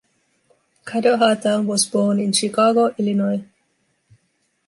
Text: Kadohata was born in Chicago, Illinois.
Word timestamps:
Kadohata 0.83 1.63
was 1.63 1.85
born 1.85 2.19
in 2.19 2.31
Chicago, 2.31 2.87
Illinois. 2.97 3.45